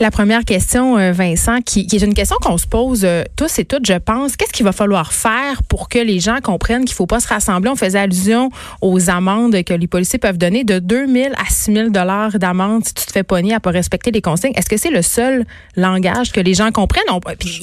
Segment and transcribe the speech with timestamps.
[0.00, 3.64] La première question, euh, Vincent, qui, est une question qu'on se pose euh, tous et
[3.64, 4.36] toutes, je pense.
[4.36, 7.26] Qu'est-ce qu'il va falloir faire pour que les gens comprennent qu'il ne faut pas se
[7.26, 7.68] rassembler?
[7.68, 8.48] On faisait allusion
[8.80, 12.94] aux amendes que les policiers peuvent donner de 2 000 à 6 000 d'amende si
[12.94, 14.52] tu te fais pogner à pas respecter les consignes.
[14.54, 17.02] Est-ce que c'est le seul langage que les gens comprennent?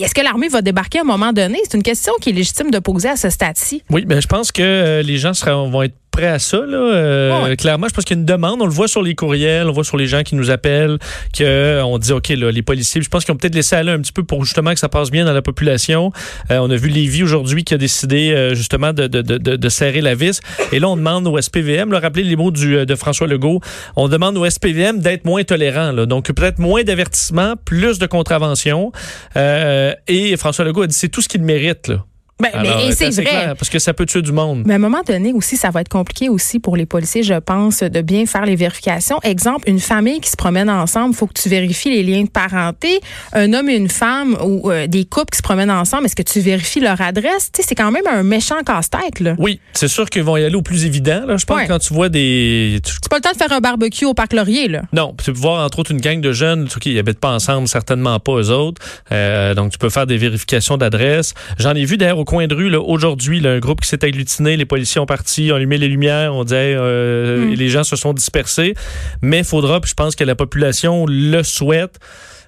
[0.02, 1.60] est-ce que l'armée va débarquer à un moment donné?
[1.64, 3.82] C'est une question qui est légitime de poser à ce stade-ci.
[3.90, 6.58] Oui, mais je pense que euh, les gens seront, vont être prêt à ça.
[6.58, 8.62] Là, euh, Clairement, je pense qu'il y a une demande.
[8.62, 10.98] On le voit sur les courriels, on voit sur les gens qui nous appellent,
[11.38, 14.00] qu'on euh, dit, OK, là, les policiers, je pense qu'ils ont peut-être laissé aller un
[14.00, 16.12] petit peu pour justement que ça passe bien dans la population.
[16.52, 20.02] Euh, on a vu Lévis aujourd'hui qui a décidé justement de, de, de, de, serrer
[20.02, 20.40] la vis.
[20.72, 23.60] Et là, on demande au SPVM, là, rappelez les mots du, de François Legault,
[23.96, 25.92] on demande au SPVM d'être moins tolérant.
[25.92, 26.06] Là.
[26.06, 28.92] Donc, peut-être moins d'avertissements, plus de contraventions.
[29.36, 31.90] et François Legault a dit, c'est tout ce qu'il mérite.
[31.90, 32.06] Là.
[32.42, 33.54] Ben, mais c'est vrai.
[33.58, 34.64] parce que ça peut tuer du monde.
[34.66, 37.36] Mais à un moment donné aussi, ça va être compliqué aussi pour les policiers, je
[37.36, 39.20] pense, de bien faire les vérifications.
[39.24, 42.30] Exemple, une famille qui se promène ensemble, il faut que tu vérifies les liens de
[42.30, 43.00] parenté.
[43.32, 46.24] Un homme et une femme ou euh, des couples qui se promènent ensemble, est-ce que
[46.24, 47.52] tu vérifies leur adresse?
[47.54, 49.22] Tu sais, c'est quand même un méchant casse-tête.
[49.22, 49.36] Là.
[49.38, 51.26] Oui, c'est sûr qu'ils vont y aller au plus évident.
[51.26, 51.38] Là.
[51.38, 52.82] Je pense que quand tu vois des...
[52.84, 54.68] C'est pas le temps de faire un barbecue au Parc Laurier.
[54.68, 54.82] Là.
[54.92, 58.20] Non, tu peux voir entre autres une gang de jeunes qui habitent pas ensemble, certainement
[58.20, 58.82] pas eux autres.
[59.14, 61.34] Euh, donc, tu peux faire des vérifications d'adresse.
[61.58, 64.58] J'en ai vu d'ailleurs au coin de rue là, aujourd'hui un groupe qui s'est agglutiné,
[64.58, 67.54] les policiers ont parti, ont allumé les lumières, on disait, euh, hmm.
[67.54, 68.74] les gens se sont dispersés.
[69.22, 72.00] Mais il faudra, puis je pense que la population le souhaite.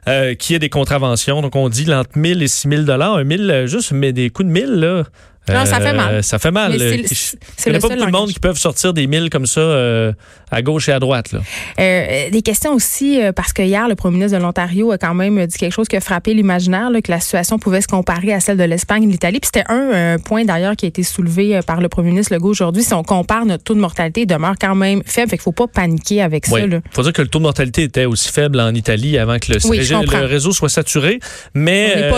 [0.08, 1.42] Euh, qu'il y ait des contraventions.
[1.42, 3.16] Donc, on dit entre 1000 et 6000 dollars.
[3.16, 5.04] Un 1000, euh, juste, mais des coups de 1000, là,
[5.54, 6.24] non, ça fait mal.
[6.24, 6.76] ça fait mal.
[6.76, 10.12] Il n'y a pas beaucoup de monde qui peuvent sortir des milles comme ça euh,
[10.52, 11.32] à gauche et à droite.
[11.32, 11.40] Là.
[11.80, 15.14] Euh, des questions aussi, euh, parce que hier, le premier ministre de l'Ontario a quand
[15.14, 18.40] même dit quelque chose qui a frappé l'imaginaire, que la situation pouvait se comparer à
[18.40, 19.40] celle de l'Espagne et de l'Italie.
[19.40, 22.84] Puis c'était un, point d'ailleurs qui a été soulevé par le premier ministre Legault aujourd'hui.
[22.84, 25.30] Si on compare, notre taux de mortalité demeure quand même faible.
[25.30, 26.60] Fait qu'il ne faut pas paniquer avec ça.
[26.60, 29.54] Il faut dire que le taux de mortalité était aussi faible en Italie avant que
[29.54, 31.20] le, réseau, soit saturé.
[31.54, 32.12] Mais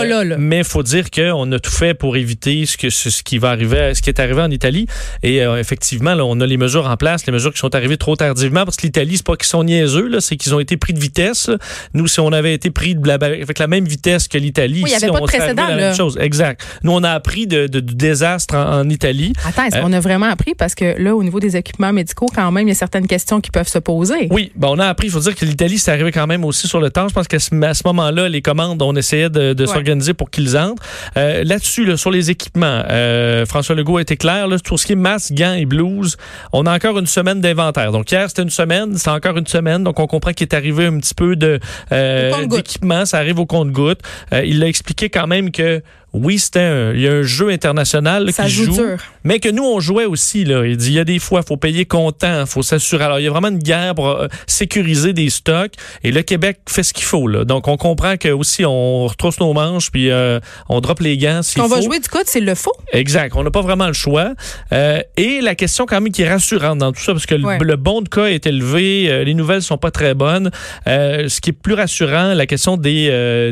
[0.52, 3.94] il faut dire qu'on a tout fait pour éviter ce que ce qui va arriver,
[3.94, 4.86] ce qui est arrivé en Italie.
[5.22, 7.96] Et euh, effectivement, là, on a les mesures en place, les mesures qui sont arrivées
[7.96, 10.76] trop tardivement, parce que l'Italie, c'est pas qu'ils sont niaiseux, là, c'est qu'ils ont été
[10.76, 11.50] pris de vitesse.
[11.94, 14.94] Nous, si on avait été pris de la, avec la même vitesse que l'Italie, oui,
[14.94, 16.18] avait pas de précédent, la même chose.
[16.20, 16.64] Exact.
[16.82, 19.32] Nous, on a appris de, de, désastre en, Italie.
[19.46, 20.54] Attends, est-ce euh, qu'on a vraiment appris?
[20.54, 23.40] Parce que là, au niveau des équipements médicaux, quand même, il y a certaines questions
[23.40, 24.28] qui peuvent se poser.
[24.30, 25.08] Oui, ben, on a appris.
[25.08, 27.08] Il faut dire que l'Italie, c'est arrivé quand même aussi sur le temps.
[27.08, 27.54] Je pense qu'à ce,
[27.84, 30.82] moment-là, les commandes, on essayait de, s'organiser pour qu'ils entrent.
[31.16, 33.09] Euh, là-dessus, sur les équipements, euh,
[33.46, 34.48] François Legault a été clair.
[34.48, 36.16] Là, tout ce qui est masque, gants et blues,
[36.52, 37.92] on a encore une semaine d'inventaire.
[37.92, 39.84] Donc hier, c'était une semaine, c'est encore une semaine.
[39.84, 41.60] Donc on comprend qu'il est arrivé un petit peu de
[41.92, 43.04] euh, d'équipement.
[43.04, 44.00] Ça arrive au compte-goutte.
[44.32, 45.82] Euh, il a expliqué quand même que
[46.12, 48.76] oui, c'était il y a un jeu international qui joue,
[49.22, 50.66] mais que nous on jouait aussi là.
[50.66, 53.04] Il dit il y a des fois faut payer comptant, faut s'assurer.
[53.04, 55.72] Alors il y a vraiment une guerre pour euh, sécuriser des stocks
[56.02, 57.44] et le Québec fait ce qu'il faut là.
[57.44, 61.42] Donc on comprend que aussi on retrousse nos manches puis euh, on drop les gants.
[61.42, 62.74] Si on va jouer du code, c'est le faux.
[62.92, 63.34] Exact.
[63.36, 64.34] On n'a pas vraiment le choix.
[64.72, 67.76] Euh, et la question quand même qui est rassurante dans tout ça parce que le,
[67.76, 70.50] bon de cas est élevé, les nouvelles sont pas très bonnes.
[70.86, 72.90] ce qui est plus rassurant, la question des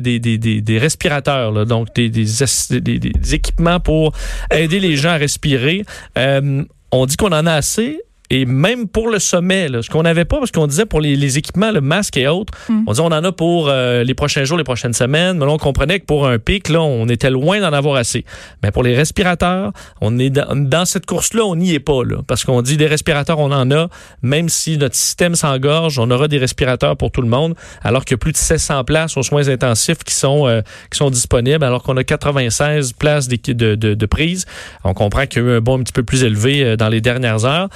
[0.02, 4.12] des, des, des, respirateurs là, donc des, des des, équipements pour
[4.50, 5.84] aider les gens à respirer.
[6.16, 8.00] Euh, on dit qu'on en a assez.
[8.30, 11.70] Et même pour le sommet, ce qu'on n'avait pas, parce qu'on disait pour les, équipements,
[11.70, 12.84] le masque et autres, hmm.
[12.86, 15.38] on disait on en a pour euh, les prochains jours, les prochaines semaines.
[15.38, 18.24] Mais là, on comprenait que pour un pic, là, on était loin d'en avoir assez.
[18.62, 22.44] Mais pour les respirateurs, on est dans, cette course-là, on n'y est pas, là, parce
[22.44, 23.88] qu'on dit des respirateurs, on en a.
[24.22, 28.14] Même si notre système s'engorge, on aura des respirateurs pour tout le monde, alors qu'il
[28.14, 31.64] y a plus de 700 places aux soins intensifs qui sont euh, qui sont disponibles,
[31.64, 34.46] alors qu'on a 96 places de, de, de, prise.
[34.84, 36.88] On comprend qu'il y a eu un bon un petit peu plus élevé euh, dans
[36.88, 37.68] les dernières heures.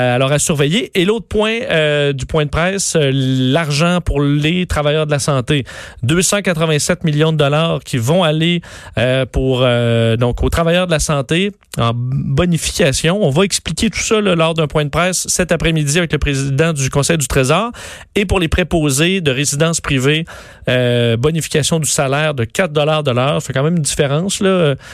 [0.00, 0.90] Euh, alors, à surveiller.
[0.94, 5.18] Et l'autre point euh, du point de presse, euh, l'argent pour les travailleurs de la
[5.18, 5.64] santé.
[6.02, 8.62] 287 millions de dollars qui vont aller
[9.32, 9.66] pour
[10.18, 13.22] donc aux travailleurs de la santé en bonification.
[13.22, 16.72] On va expliquer tout ça lors d'un point de presse cet après-midi avec le président
[16.72, 17.70] du Conseil du Trésor.
[18.14, 20.24] Et pour les préposés de résidences privées,
[21.18, 23.40] bonification du salaire de 4 dollars de l'heure.
[23.40, 24.42] Ça fait quand même une différence.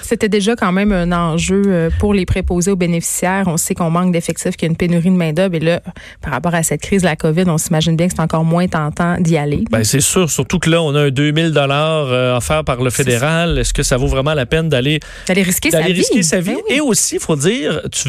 [0.02, 3.44] C'était déjà quand même un enjeu pour les préposés aux bénéficiaires.
[3.46, 5.54] On sait qu'on manque d'effectifs, qu'il y a une pénurie pénurie de main-d'œuvre.
[5.54, 5.80] Et là,
[6.22, 8.66] par rapport à cette crise de la COVID, on s'imagine bien que c'est encore moins
[8.66, 9.64] tentant d'y aller.
[9.70, 12.90] Ben, c'est sûr, surtout que là, on a un 2000 dollars euh, offert par le
[12.90, 13.58] fédéral.
[13.58, 16.54] Est-ce que ça vaut vraiment la peine d'aller risquer, sa, risquer sa vie?
[16.68, 18.08] Ben Et aussi, il faut dire, tu,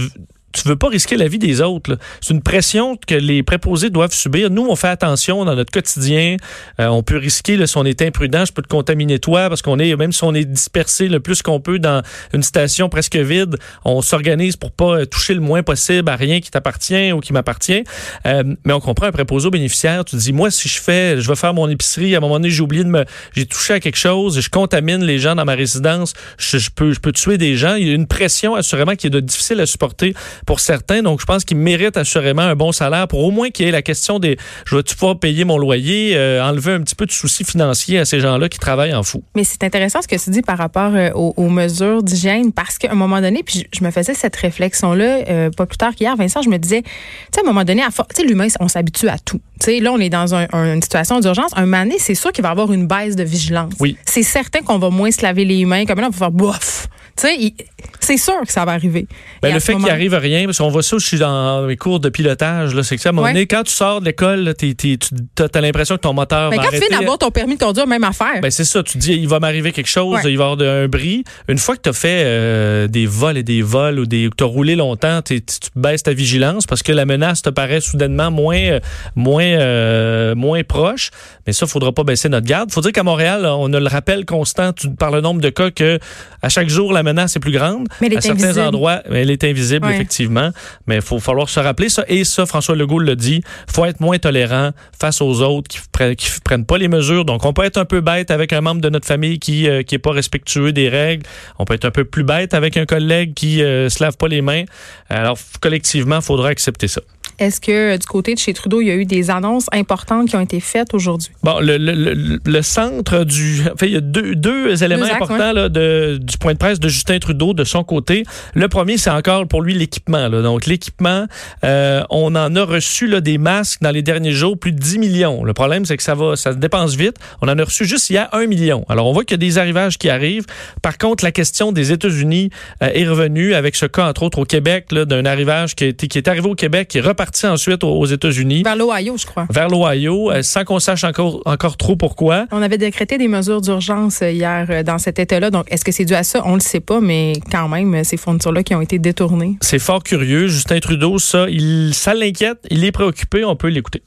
[0.53, 1.97] tu veux pas risquer la vie des autres.
[2.21, 4.49] C'est une pression que les préposés doivent subir.
[4.49, 6.37] Nous, on fait attention dans notre quotidien.
[6.79, 9.61] Euh, on peut risquer, là, si on est imprudent, je peux te contaminer toi parce
[9.61, 12.01] qu'on est, même si on est dispersé le plus qu'on peut dans
[12.33, 16.49] une station presque vide, on s'organise pour pas toucher le moins possible à rien qui
[16.49, 17.83] t'appartient ou qui m'appartient.
[18.25, 20.05] Euh, mais on comprend un préposé aux bénéficiaires.
[20.05, 22.49] Tu dis, moi, si je fais, je vais faire mon épicerie, à un moment donné,
[22.49, 23.05] j'ai oublié de me,
[23.35, 26.99] j'ai touché à quelque chose, je contamine les gens dans ma résidence, je, peux, je
[26.99, 27.75] peux tuer des gens.
[27.75, 31.01] Il y a une pression assurément qui est difficile à supporter pour certains.
[31.01, 33.71] Donc, je pense qu'ils méritent assurément un bon salaire pour au moins qu'il y ait
[33.71, 37.11] la question des je vais-tu pouvoir payer mon loyer, euh, enlever un petit peu de
[37.11, 39.23] soucis financiers à ces gens-là qui travaillent en fou.
[39.35, 42.91] Mais c'est intéressant ce que tu dis par rapport euh, aux, mesures d'hygiène parce qu'à
[42.91, 46.41] un moment donné, puis je, me faisais cette réflexion-là euh, pas plus tard qu'hier, Vincent,
[46.41, 46.89] je me disais, tu
[47.33, 47.83] sais, à un moment donné,
[48.23, 49.39] l'humain, on s'habitue à tout.
[49.59, 51.51] Tu sais, là, on est dans une situation d'urgence.
[51.55, 53.73] Un moment donné, c'est sûr qu'il va y avoir une baisse de vigilance.
[53.79, 53.97] Oui.
[54.05, 55.85] C'est certain qu'on va moins se laver les mains.
[55.85, 56.87] Comme là, on va faire bof.
[57.17, 57.53] Tu sais,
[57.99, 59.07] c'est sûr que ça va arriver.
[59.41, 62.09] Ben, le fait qu'il arrive rien, parce qu'on voit ça aussi dans mes cours de
[62.09, 64.97] pilotage, c'est que ça, à un moment donné, quand tu sors de l'école, tu
[65.39, 67.87] as, l'impression que ton moteur ben, va quand tu viens d'avoir ton permis de conduire,
[67.87, 68.39] même affaire.
[68.41, 70.87] Ben, c'est ça, tu dis, il va m'arriver quelque chose, il va y avoir un
[70.87, 71.23] bris.
[71.47, 74.43] Une fois que tu as fait euh, des vols et des vols ou des, tu
[74.43, 75.41] as roulé longtemps, tu
[75.75, 78.79] baisses ta vigilance parce que la menace te paraît soudainement moins, euh,
[79.15, 81.09] moins, euh, moins proche.
[81.45, 82.71] Mais ça, il faudra pas baisser notre garde.
[82.71, 85.99] faut dire qu'à Montréal, on a le rappel constant par le nombre de cas que
[86.41, 87.87] à chaque jour, la menace est plus grande.
[88.01, 90.51] Mais à certains endroits, elle est invisible, effectivement.
[90.85, 92.03] Mais il faut falloir se rappeler ça.
[92.07, 96.15] Et ça, François Legault le dit, faut être moins tolérant face aux autres qui prennent,
[96.15, 97.25] qui prennent pas les mesures.
[97.25, 99.83] Donc, on peut être un peu bête avec un membre de notre famille qui euh,
[99.83, 101.23] qui est pas respectueux des règles.
[101.59, 104.27] On peut être un peu plus bête avec un collègue qui euh, se lave pas
[104.27, 104.63] les mains.
[105.09, 107.01] Alors, collectivement, il faudra accepter ça.
[107.39, 110.29] Est-ce que euh, du côté de chez Trudeau, il y a eu des annonces importantes
[110.29, 111.31] qui ont été faites aujourd'hui?
[111.43, 113.61] Bon, le, le, le, centre du...
[113.71, 116.79] En fait, il y a deux, deux éléments importants là, de, du point de presse
[116.79, 118.23] de Justin Trudeau de son côté.
[118.53, 120.29] Le premier, c'est encore pour lui l'équipement.
[120.29, 121.25] Donc, l'équipement,
[121.63, 124.99] euh, on en a reçu là, des masques dans les derniers jours, plus de 10
[124.99, 125.43] millions.
[125.43, 127.17] Le problème, c'est que ça va, ça se dépense vite.
[127.41, 128.85] On en a reçu juste il y a un million.
[128.89, 130.45] Alors, on voit qu'il y a des arrivages qui arrivent.
[130.81, 132.49] Par contre, la question des États-Unis
[132.83, 136.17] euh, est revenue avec ce cas, entre autres, au Québec, d'un arrivage qui, est, qui
[136.17, 138.61] est arrivé au Québec, qui est reparti ensuite aux, États-Unis.
[138.63, 139.47] Vers l'Ohio, je crois.
[139.49, 142.45] Vers l'Ohio, euh, sans qu'on sache encore, encore trop pourquoi.
[142.51, 145.49] On avait décrété des mesures d'urgence euh, hier euh, dans cet État-là.
[145.49, 146.43] Donc, est-ce que c'est dû à ça?
[146.45, 149.57] On ne le sait pas, mais quand même, ces fournitures-là qui ont été détournées.
[149.61, 150.47] C'est fort curieux.
[150.47, 152.59] Justin Trudeau, ça, il, ça l'inquiète.
[152.69, 153.43] Il est préoccupé.
[153.43, 154.03] On peut l'écouter.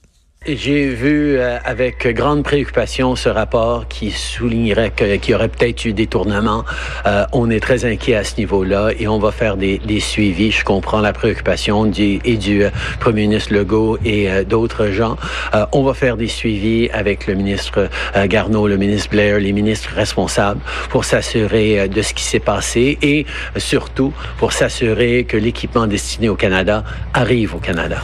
[0.47, 5.93] J'ai vu euh, avec grande préoccupation ce rapport qui soulignerait qu'il y aurait peut-être eu
[5.93, 6.65] des tournements.
[7.05, 10.51] Euh, on est très inquiet à ce niveau-là et on va faire des, des suivis.
[10.51, 12.71] Je comprends la préoccupation du, et du euh,
[13.01, 15.19] premier ministre Legault et d'autres gens.
[15.73, 17.91] on va faire des suivis avec le ministre
[18.25, 23.27] Garneau, le ministre Blair, les ministres responsables pour s'assurer de ce qui s'est passé et
[23.59, 26.83] surtout pour s'assurer que l'équipement destiné au Canada
[27.13, 27.99] arrive au Canada.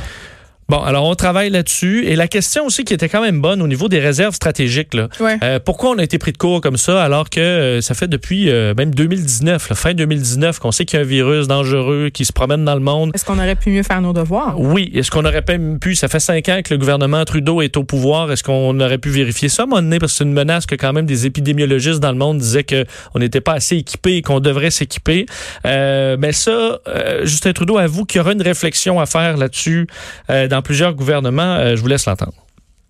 [0.68, 2.06] Bon, alors on travaille là-dessus.
[2.06, 4.94] Et la question aussi qui était quand même bonne au niveau des réserves stratégiques.
[4.94, 5.08] Là.
[5.20, 8.08] Euh, pourquoi on a été pris de court comme ça alors que euh, ça fait
[8.08, 12.10] depuis euh, même 2019, la fin 2019, qu'on sait qu'il y a un virus dangereux
[12.12, 13.12] qui se promène dans le monde?
[13.14, 14.58] Est-ce qu'on aurait pu mieux faire nos devoirs?
[14.58, 14.90] Oui.
[14.92, 15.44] Est-ce qu'on aurait
[15.80, 18.98] pu, ça fait cinq ans que le gouvernement Trudeau est au pouvoir, est-ce qu'on aurait
[18.98, 20.00] pu vérifier ça à un moment donné?
[20.00, 23.18] Parce que c'est une menace que quand même des épidémiologistes dans le monde disaient qu'on
[23.20, 25.26] n'était pas assez équipé et qu'on devrait s'équiper.
[25.64, 26.80] mais ça,
[27.22, 29.86] Justin Trudeau avoue qu'il y aura une réflexion à faire là-dessus
[30.28, 31.56] dans plusieurs gouvernements.
[31.56, 32.34] Euh, je vous laisse l'entendre.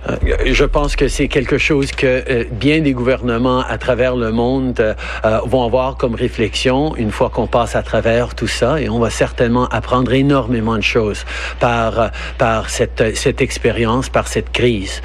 [0.08, 4.30] Euh, je pense que c'est quelque chose que euh, bien des gouvernements à travers le
[4.30, 4.96] monde
[5.46, 9.10] vont avoir comme réflexion une fois qu'on passe à travers tout ça et on va
[9.10, 11.24] certainement apprendre énormément de choses
[11.60, 15.02] par, par cette, cette expérience, par cette crise.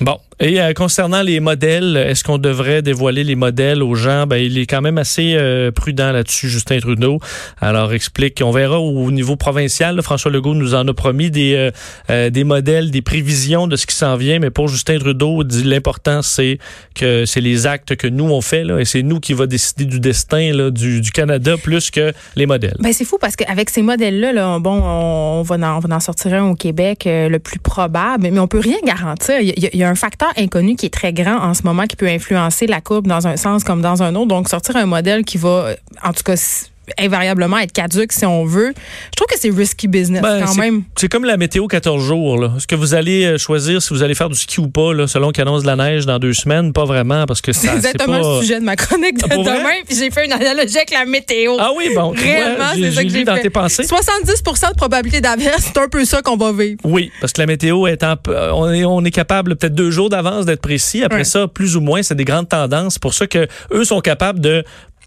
[0.00, 4.26] Bon, et euh, concernant les modèles, est-ce qu'on devrait dévoiler les modèles aux gens?
[4.26, 7.20] Ben, il est quand même assez euh, prudent là-dessus, Justin Trudeau.
[7.60, 10.00] Alors, explique, on verra au niveau provincial.
[10.02, 11.70] François Legault nous en a promis des,
[12.10, 14.40] euh, des modèles, des prévisions de ce qui s'en vient.
[14.40, 16.58] Mais pour Justin Trudeau, l'important, c'est
[16.94, 18.64] que c'est les actes que nous, on fait.
[18.64, 22.12] Là, et c'est nous qui va décider du destin là, du, du, Canada plus que
[22.34, 22.76] les modèles.
[22.80, 26.00] Ben, c'est fou parce qu'avec ces modèles-là, là, bon, on va, en, on va en
[26.00, 29.36] sortir un au Québec le plus probable, mais on peut rien garantir.
[29.40, 32.08] Il y a un facteur inconnu qui est très grand en ce moment, qui peut
[32.08, 34.28] influencer la courbe dans un sens comme dans un autre.
[34.28, 36.36] Donc, sortir un modèle qui va, en tout cas,
[36.98, 38.72] invariablement être caduque si on veut.
[38.76, 40.82] Je trouve que c'est risky business Ben, quand même.
[40.96, 42.38] C'est comme la météo 14 jours.
[42.38, 42.52] là.
[42.56, 45.06] Est-ce que vous allez euh, choisir si vous allez faire du ski ou pas, là,
[45.06, 46.72] selon qu'il annonce de la neige dans deux semaines?
[46.72, 48.34] Pas vraiment, parce que ça, C'est c'est exactement pas...
[48.36, 49.44] le sujet de ma chronique de Ah, vrai?
[49.44, 51.56] demain, puis j'ai fait une analogie avec la météo.
[51.58, 53.42] Ah oui, bon, Réellement, c'est ça que j'ai dans fait.
[53.42, 53.84] tes pensées.
[53.84, 56.78] 70% de probabilité d'averse, c'est un peu ça qu'on va vivre.
[56.84, 59.90] Oui, parce que la météo est en, euh, on est on est capable peut-être deux
[59.90, 61.02] jours d'avance d'être précis.
[61.02, 61.24] Après Ouais.
[61.24, 62.94] ça, plus ou moins, c'est des grandes tendances.
[62.94, 64.64] C'est pour ça que eux sont capables de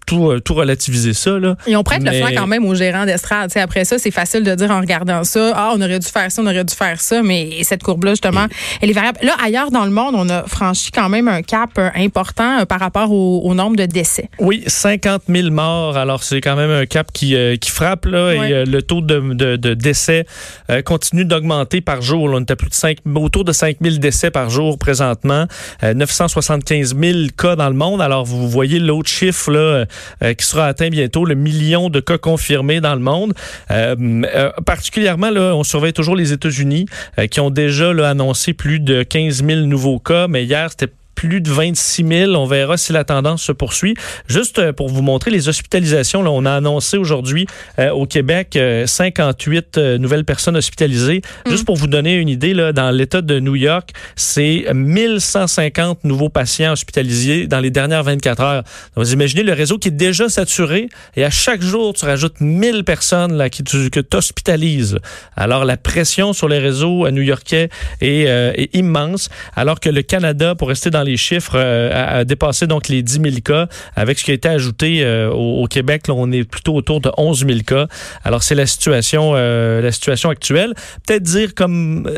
[0.08, 1.38] tout, euh, tout relativiser ça.
[1.38, 1.54] Là.
[1.66, 3.52] Et on prête Mais- le flanc quand même aux gérants d'estrade.
[3.56, 6.40] Après ça, c'est facile de dire en regardant ça, ah, on aurait dû faire ça,
[6.42, 8.46] on aurait dû faire ça, mais cette courbe-là, justement,
[8.80, 9.18] elle est variable.
[9.22, 12.64] Là, ailleurs dans le monde, on a franchi quand même un cap euh, important euh,
[12.64, 14.30] par rapport au, au nombre de décès.
[14.38, 15.96] Oui, 50 000 morts.
[15.96, 18.06] Alors, c'est quand même un cap qui, euh, qui frappe.
[18.06, 18.32] Là.
[18.32, 20.24] Et euh, le taux de, de- de décès
[20.70, 22.28] euh, continue d'augmenter par jour.
[22.28, 25.46] Là, on est à plus de 5, autour de 5 000 décès par jour présentement.
[25.82, 28.00] Euh, 975 000 cas dans le monde.
[28.00, 29.84] Alors, vous voyez l'autre chiffre là,
[30.22, 33.34] euh, qui sera atteint bientôt, le million de cas confirmés dans le monde.
[33.70, 33.96] Euh,
[34.34, 36.86] euh, particulièrement, là, on surveille toujours les États-Unis
[37.18, 40.28] euh, qui ont déjà là, annoncé plus de 15 000 nouveaux cas.
[40.28, 42.32] Mais hier, c'était plus de 26 000.
[42.36, 43.96] On verra si la tendance se poursuit.
[44.28, 47.48] Juste euh, pour vous montrer les hospitalisations, là, on a annoncé aujourd'hui
[47.80, 51.22] euh, au Québec euh, 58 euh, nouvelles personnes hospitalisées.
[51.48, 56.28] Juste pour vous donner une idée, là, dans l'État de New York, c'est 1150 nouveaux
[56.28, 58.62] patients hospitalisés dans les dernières 24 heures.
[58.94, 62.40] Donc, vous imaginez le réseau qui est déjà saturé et à chaque jour, tu rajoutes
[62.40, 65.00] 1000 personnes là, qui, tu, que tu hospitalises.
[65.36, 67.70] Alors, la pression sur les réseaux euh, new-yorkais
[68.00, 72.24] est, euh, est immense, alors que le Canada, pour rester dans les chiffres, euh, a,
[72.24, 73.68] dépassé donc les 10 000 cas.
[73.96, 77.10] Avec ce qui a été ajouté euh, au, Québec, là, on est plutôt autour de
[77.16, 77.86] 11 000 cas.
[78.24, 80.74] Alors, c'est la situation, euh, la situation actuelle.
[81.06, 82.10] Peut-être dire comme...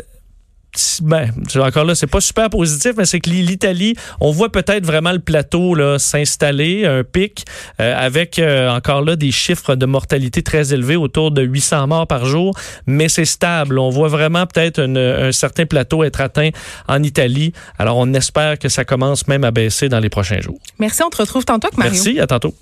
[1.01, 5.11] ben, encore là, c'est pas super positif, mais c'est que l'Italie, on voit peut-être vraiment
[5.11, 7.45] le plateau s'installer, un pic,
[7.79, 12.07] euh, avec euh, encore là des chiffres de mortalité très élevés, autour de 800 morts
[12.07, 13.79] par jour, mais c'est stable.
[13.79, 16.49] On voit vraiment peut-être un certain plateau être atteint
[16.87, 17.53] en Italie.
[17.77, 20.59] Alors, on espère que ça commence même à baisser dans les prochains jours.
[20.79, 21.93] Merci, on te retrouve tantôt Mario.
[21.93, 22.53] Merci, à tantôt.